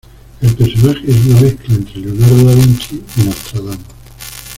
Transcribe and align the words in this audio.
El 0.41 0.55
personaje 0.55 1.11
es 1.11 1.25
una 1.27 1.41
mezcla 1.41 1.75
entre 1.75 1.99
Leonardo 2.01 2.43
Da 2.45 2.55
Vinci 2.55 3.03
y 3.17 3.21
Nostradamus. 3.23 3.83